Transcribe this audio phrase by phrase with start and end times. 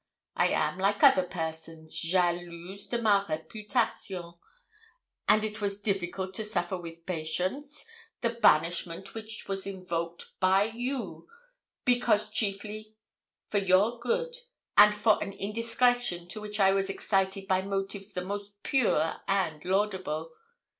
[0.35, 4.35] I am, like other persons, jalouse de ma réputation;
[5.29, 7.85] and it was difficult to suffer with patience
[8.21, 11.27] the banishment which was invoked by you,
[11.85, 12.95] because chiefly
[13.47, 14.35] for your good,
[14.75, 19.63] and for an indiscretion to which I was excited by motives the most pure and
[19.63, 20.31] laudable.